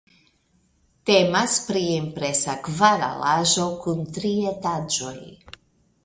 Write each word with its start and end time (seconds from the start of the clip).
Temas 1.09 1.57
pri 1.65 1.83
impresa 1.97 2.55
kvaralaĵo 2.67 3.67
kun 3.83 4.01
tri 4.17 4.31
etaĝoj. 4.53 5.15